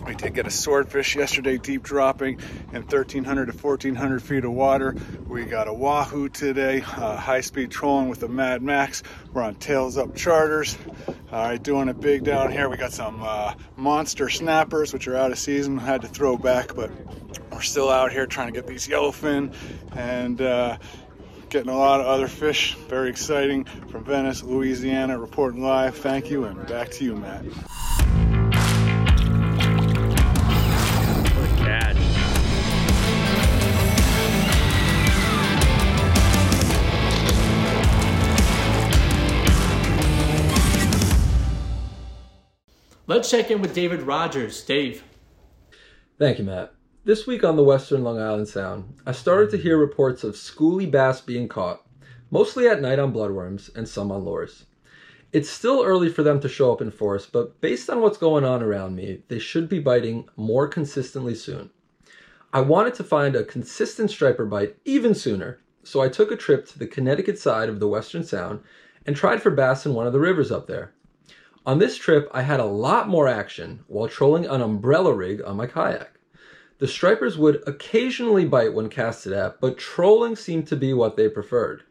We 0.06 0.14
did 0.14 0.34
get 0.34 0.46
a 0.46 0.50
swordfish 0.50 1.16
yesterday, 1.16 1.58
deep 1.58 1.82
dropping 1.82 2.40
in 2.72 2.82
1,300 2.82 3.46
to 3.46 3.52
1,400 3.52 4.22
feet 4.22 4.44
of 4.44 4.52
water. 4.52 4.96
We 5.28 5.44
got 5.44 5.68
a 5.68 5.72
wahoo 5.72 6.28
today, 6.28 6.82
uh, 6.82 7.16
high 7.16 7.42
speed 7.42 7.70
trolling 7.70 8.08
with 8.08 8.20
the 8.20 8.28
Mad 8.28 8.62
Max. 8.62 9.02
We're 9.32 9.42
on 9.42 9.54
tails 9.56 9.98
up 9.98 10.14
charters. 10.14 10.76
All 11.32 11.44
right, 11.44 11.62
doing 11.62 11.88
it 11.88 12.00
big 12.00 12.24
down 12.24 12.50
here. 12.50 12.68
We 12.68 12.76
got 12.76 12.92
some 12.92 13.22
uh, 13.22 13.54
monster 13.76 14.28
snappers, 14.28 14.92
which 14.92 15.06
are 15.06 15.16
out 15.16 15.30
of 15.30 15.38
season. 15.38 15.78
Had 15.78 16.02
to 16.02 16.08
throw 16.08 16.36
back, 16.36 16.74
but 16.74 16.90
we're 17.52 17.60
still 17.60 17.90
out 17.90 18.12
here 18.12 18.26
trying 18.26 18.48
to 18.48 18.52
get 18.52 18.66
these 18.66 18.88
yellowfin 18.88 19.54
and 19.92 20.40
uh, 20.40 20.78
getting 21.50 21.70
a 21.70 21.76
lot 21.76 22.00
of 22.00 22.06
other 22.06 22.28
fish. 22.28 22.74
Very 22.88 23.10
exciting 23.10 23.64
from 23.64 24.04
Venice, 24.04 24.42
Louisiana, 24.42 25.18
reporting 25.18 25.62
live. 25.62 25.96
Thank 25.96 26.30
you, 26.30 26.44
and 26.44 26.66
back 26.66 26.90
to 26.92 27.04
you, 27.04 27.16
Matt. 27.16 27.44
Let's 43.10 43.28
check 43.28 43.50
in 43.50 43.60
with 43.60 43.74
David 43.74 44.02
Rogers. 44.02 44.62
Dave. 44.62 45.02
Thank 46.16 46.38
you, 46.38 46.44
Matt. 46.44 46.72
This 47.04 47.26
week 47.26 47.42
on 47.42 47.56
the 47.56 47.64
Western 47.64 48.04
Long 48.04 48.20
Island 48.20 48.46
Sound, 48.46 49.00
I 49.04 49.10
started 49.10 49.50
to 49.50 49.56
hear 49.56 49.76
reports 49.76 50.22
of 50.22 50.36
schoolie 50.36 50.88
bass 50.88 51.20
being 51.20 51.48
caught, 51.48 51.84
mostly 52.30 52.68
at 52.68 52.80
night 52.80 53.00
on 53.00 53.12
bloodworms 53.12 53.68
and 53.74 53.88
some 53.88 54.12
on 54.12 54.24
lures. 54.24 54.66
It's 55.32 55.50
still 55.50 55.82
early 55.82 56.08
for 56.08 56.22
them 56.22 56.38
to 56.38 56.48
show 56.48 56.72
up 56.72 56.80
in 56.80 56.92
force, 56.92 57.26
but 57.26 57.60
based 57.60 57.90
on 57.90 58.00
what's 58.00 58.16
going 58.16 58.44
on 58.44 58.62
around 58.62 58.94
me, 58.94 59.24
they 59.26 59.40
should 59.40 59.68
be 59.68 59.80
biting 59.80 60.28
more 60.36 60.68
consistently 60.68 61.34
soon. 61.34 61.70
I 62.52 62.60
wanted 62.60 62.94
to 62.94 63.02
find 63.02 63.34
a 63.34 63.42
consistent 63.42 64.12
striper 64.12 64.46
bite 64.46 64.76
even 64.84 65.16
sooner, 65.16 65.58
so 65.82 66.00
I 66.00 66.08
took 66.08 66.30
a 66.30 66.36
trip 66.36 66.64
to 66.68 66.78
the 66.78 66.86
Connecticut 66.86 67.40
side 67.40 67.68
of 67.68 67.80
the 67.80 67.88
Western 67.88 68.22
Sound 68.22 68.60
and 69.04 69.16
tried 69.16 69.42
for 69.42 69.50
bass 69.50 69.84
in 69.84 69.94
one 69.94 70.06
of 70.06 70.12
the 70.12 70.20
rivers 70.20 70.52
up 70.52 70.68
there. 70.68 70.92
On 71.66 71.78
this 71.78 71.96
trip, 71.96 72.30
I 72.32 72.42
had 72.42 72.58
a 72.58 72.64
lot 72.64 73.08
more 73.08 73.28
action 73.28 73.84
while 73.86 74.08
trolling 74.08 74.46
an 74.46 74.62
umbrella 74.62 75.12
rig 75.12 75.42
on 75.42 75.56
my 75.58 75.66
kayak. 75.66 76.18
The 76.78 76.88
stripers 76.88 77.36
would 77.36 77.62
occasionally 77.66 78.46
bite 78.46 78.72
when 78.72 78.88
casted 78.88 79.34
at, 79.34 79.60
but 79.60 79.76
trolling 79.76 80.36
seemed 80.36 80.66
to 80.68 80.76
be 80.76 80.94
what 80.94 81.16
they 81.16 81.28
preferred. 81.28 81.82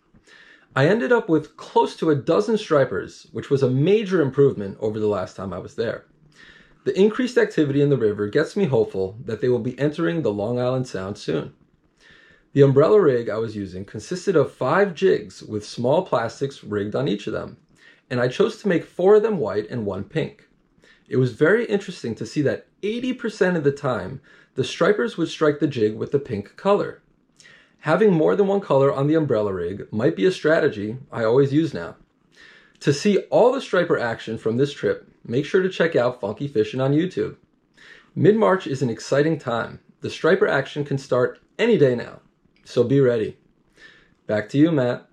I 0.76 0.88
ended 0.88 1.12
up 1.12 1.30
with 1.30 1.56
close 1.56 1.96
to 1.98 2.10
a 2.10 2.16
dozen 2.16 2.58
stripers, 2.58 3.28
which 3.32 3.52
was 3.52 3.62
a 3.62 3.70
major 3.70 4.22
improvement 4.22 4.78
over 4.80 5.00
the 5.00 5.08
last 5.08 5.36
time 5.36 5.54
I 5.54 5.60
was 5.60 5.76
there. 5.76 6.06
The 6.86 7.00
increased 7.00 7.38
activity 7.38 7.82
in 7.82 7.90
the 7.90 7.98
river 7.98 8.28
gets 8.28 8.56
me 8.56 8.66
hopeful 8.66 9.20
that 9.26 9.42
they 9.42 9.50
will 9.50 9.60
be 9.60 9.78
entering 9.78 10.24
the 10.24 10.34
Long 10.34 10.60
Island 10.60 10.88
Sound 10.88 11.20
soon. 11.20 11.54
The 12.54 12.62
umbrella 12.64 13.00
rig 13.00 13.30
I 13.30 13.38
was 13.38 13.56
using 13.56 13.86
consisted 13.86 14.36
of 14.36 14.52
five 14.52 14.96
jigs 14.96 15.44
with 15.44 15.64
small 15.64 16.02
plastics 16.04 16.64
rigged 16.64 16.96
on 16.96 17.08
each 17.08 17.28
of 17.28 17.34
them, 17.34 17.58
and 18.10 18.20
I 18.20 18.28
chose 18.28 18.58
to 18.58 18.68
make 18.68 18.86
four 18.86 19.16
of 19.16 19.24
them 19.24 19.38
white 19.38 19.70
and 19.70 19.86
one 19.86 20.04
pink. 20.04 20.48
It 21.08 21.18
was 21.18 21.34
very 21.34 21.66
interesting 21.66 22.16
to 22.16 22.26
see 22.26 22.42
that 22.44 22.68
80% 22.82 23.56
of 23.56 23.64
the 23.64 23.72
time, 23.72 24.22
the 24.56 24.64
stripers 24.64 25.18
would 25.18 25.30
strike 25.30 25.60
the 25.60 25.68
jig 25.68 25.96
with 25.96 26.12
the 26.12 26.20
pink 26.20 26.56
color. 26.56 27.02
Having 27.80 28.14
more 28.14 28.36
than 28.36 28.48
one 28.48 28.62
color 28.62 28.94
on 28.94 29.08
the 29.08 29.16
umbrella 29.16 29.54
rig 29.54 29.88
might 29.92 30.16
be 30.16 30.26
a 30.26 30.32
strategy 30.32 30.98
I 31.12 31.24
always 31.24 31.54
use 31.54 31.74
now. 31.74 31.96
To 32.82 32.94
see 32.94 33.20
all 33.30 33.52
the 33.52 33.62
striper 33.62 33.98
action 33.98 34.38
from 34.38 34.58
this 34.58 34.74
trip, 34.74 35.08
make 35.26 35.46
sure 35.46 35.62
to 35.62 35.70
check 35.70 35.96
out 35.96 36.22
Funky 36.22 36.48
Fishing 36.48 36.80
on 36.80 36.94
YouTube. 36.94 37.38
Mid 38.16 38.36
March 38.36 38.68
is 38.68 38.82
an 38.82 38.90
exciting 38.90 39.38
time. 39.38 39.80
The 40.02 40.10
striper 40.10 40.48
action 40.48 40.86
can 40.86 40.98
start 40.98 41.40
any 41.58 41.78
day 41.78 41.96
now, 41.96 42.20
so 42.64 42.84
be 42.84 43.00
ready. 43.00 43.38
Back 44.28 44.50
to 44.50 44.58
you, 44.58 44.72
Matt. 44.72 45.09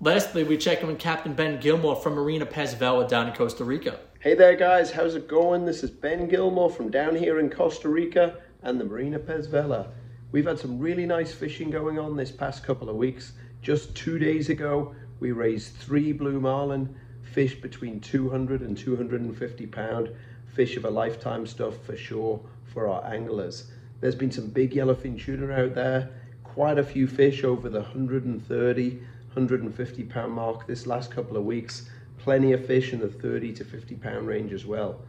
Lastly, 0.00 0.42
we 0.42 0.58
check 0.58 0.82
in 0.82 0.88
with 0.88 0.98
Captain 0.98 1.34
Ben 1.34 1.60
Gilmore 1.60 1.94
from 1.94 2.14
Marina 2.14 2.44
Pez 2.44 2.74
Vela 2.74 3.06
down 3.08 3.28
in 3.28 3.32
Costa 3.32 3.64
Rica. 3.64 4.00
Hey 4.18 4.34
there, 4.34 4.56
guys. 4.56 4.90
How's 4.90 5.14
it 5.14 5.28
going? 5.28 5.64
This 5.64 5.84
is 5.84 5.90
Ben 5.90 6.28
Gilmore 6.28 6.68
from 6.68 6.90
down 6.90 7.14
here 7.14 7.38
in 7.38 7.48
Costa 7.48 7.88
Rica 7.88 8.38
and 8.62 8.78
the 8.78 8.84
Marina 8.84 9.20
Pez 9.20 9.48
Vela. 9.48 9.92
We've 10.32 10.46
had 10.46 10.58
some 10.58 10.80
really 10.80 11.06
nice 11.06 11.32
fishing 11.32 11.70
going 11.70 12.00
on 12.00 12.16
this 12.16 12.32
past 12.32 12.64
couple 12.64 12.90
of 12.90 12.96
weeks. 12.96 13.32
Just 13.62 13.94
two 13.94 14.18
days 14.18 14.48
ago, 14.48 14.96
we 15.20 15.30
raised 15.30 15.74
three 15.74 16.12
blue 16.12 16.40
marlin, 16.40 16.94
fish 17.22 17.54
between 17.54 18.00
200 18.00 18.62
and 18.62 18.76
250 18.76 19.66
pound, 19.68 20.10
fish 20.54 20.76
of 20.76 20.84
a 20.84 20.90
lifetime 20.90 21.46
stuff 21.46 21.80
for 21.84 21.96
sure 21.96 22.40
for 22.64 22.88
our 22.88 23.04
anglers. 23.06 23.70
There's 24.00 24.16
been 24.16 24.32
some 24.32 24.48
big 24.48 24.72
yellowfin 24.72 25.24
tuna 25.24 25.52
out 25.52 25.76
there, 25.76 26.10
quite 26.42 26.78
a 26.78 26.84
few 26.84 27.06
fish 27.06 27.44
over 27.44 27.68
the 27.68 27.80
130, 27.80 29.00
150 29.34 30.04
pound 30.04 30.32
mark 30.32 30.66
this 30.66 30.86
last 30.86 31.10
couple 31.10 31.36
of 31.36 31.44
weeks. 31.44 31.88
Plenty 32.18 32.52
of 32.52 32.64
fish 32.64 32.92
in 32.92 33.00
the 33.00 33.08
30 33.08 33.52
to 33.54 33.64
50 33.64 33.96
pound 33.96 34.26
range 34.26 34.52
as 34.52 34.64
well. 34.64 35.00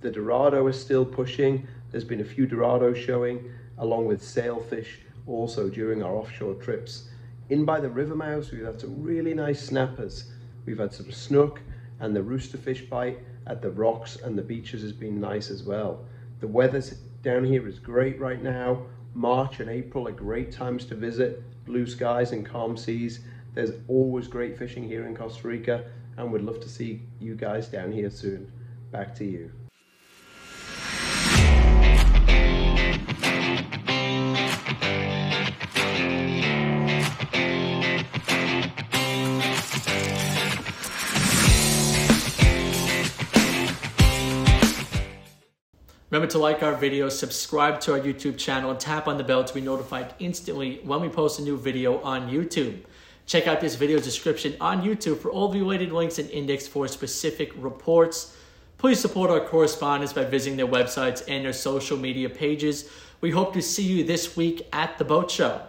The 0.00 0.10
Dorado 0.10 0.66
is 0.68 0.80
still 0.80 1.04
pushing. 1.04 1.66
There's 1.90 2.04
been 2.04 2.20
a 2.20 2.24
few 2.24 2.46
Dorados 2.46 2.96
showing, 2.96 3.50
along 3.78 4.06
with 4.06 4.22
sailfish 4.22 5.00
also 5.26 5.68
during 5.68 6.02
our 6.02 6.14
offshore 6.14 6.54
trips. 6.54 7.08
In 7.50 7.64
by 7.64 7.80
the 7.80 7.90
river 7.90 8.14
mouths, 8.14 8.50
we've 8.50 8.64
had 8.64 8.80
some 8.80 9.02
really 9.02 9.34
nice 9.34 9.62
snappers. 9.62 10.30
We've 10.64 10.78
had 10.78 10.92
some 10.92 11.10
snook 11.10 11.60
and 12.00 12.14
the 12.14 12.20
roosterfish 12.20 12.88
bite 12.88 13.18
at 13.46 13.62
the 13.62 13.70
rocks 13.70 14.16
and 14.16 14.38
the 14.38 14.42
beaches 14.42 14.82
has 14.82 14.92
been 14.92 15.20
nice 15.20 15.50
as 15.50 15.62
well. 15.62 16.04
The 16.40 16.46
weather 16.46 16.82
down 17.22 17.44
here 17.44 17.66
is 17.68 17.78
great 17.78 18.18
right 18.20 18.42
now. 18.42 18.86
March 19.14 19.60
and 19.60 19.68
April 19.68 20.08
are 20.08 20.12
great 20.12 20.50
times 20.50 20.84
to 20.86 20.94
visit. 20.94 21.42
Blue 21.64 21.86
skies 21.86 22.32
and 22.32 22.44
calm 22.44 22.76
seas. 22.76 23.20
There's 23.54 23.72
always 23.86 24.28
great 24.28 24.58
fishing 24.58 24.84
here 24.84 25.06
in 25.06 25.14
Costa 25.14 25.46
Rica 25.46 25.84
and 26.16 26.32
we'd 26.32 26.42
love 26.42 26.60
to 26.60 26.68
see 26.68 27.02
you 27.20 27.34
guys 27.34 27.68
down 27.68 27.92
here 27.92 28.08
soon. 28.08 28.50
Back 28.90 29.14
to 29.16 29.24
you. 29.24 29.52
Remember 46.10 46.30
to 46.32 46.38
like 46.38 46.62
our 46.62 46.74
videos, 46.74 47.12
subscribe 47.12 47.80
to 47.80 47.92
our 47.92 47.98
YouTube 48.00 48.36
channel, 48.36 48.70
and 48.70 48.78
tap 48.78 49.08
on 49.08 49.16
the 49.16 49.24
bell 49.24 49.44
to 49.44 49.54
be 49.54 49.62
notified 49.62 50.14
instantly 50.18 50.80
when 50.84 51.00
we 51.00 51.08
post 51.08 51.38
a 51.38 51.42
new 51.42 51.56
video 51.56 52.02
on 52.02 52.28
YouTube. 52.28 52.82
Check 53.26 53.46
out 53.46 53.60
this 53.60 53.76
video 53.76 53.98
description 53.98 54.56
on 54.60 54.82
YouTube 54.82 55.18
for 55.18 55.30
all 55.30 55.48
the 55.48 55.58
related 55.58 55.92
links 55.92 56.18
and 56.18 56.28
index 56.30 56.66
for 56.66 56.86
specific 56.88 57.52
reports. 57.56 58.36
Please 58.78 59.00
support 59.00 59.30
our 59.30 59.40
correspondents 59.40 60.12
by 60.12 60.24
visiting 60.24 60.56
their 60.56 60.66
websites 60.66 61.22
and 61.28 61.44
their 61.44 61.52
social 61.52 61.96
media 61.96 62.28
pages. 62.28 62.90
We 63.20 63.30
hope 63.30 63.52
to 63.54 63.62
see 63.62 63.84
you 63.84 64.04
this 64.04 64.36
week 64.36 64.66
at 64.72 64.98
the 64.98 65.04
boat 65.04 65.30
show. 65.30 65.62